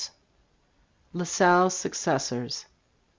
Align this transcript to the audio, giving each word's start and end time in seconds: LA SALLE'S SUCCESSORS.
LA 1.13 1.25
SALLE'S 1.25 1.75
SUCCESSORS. 1.77 2.65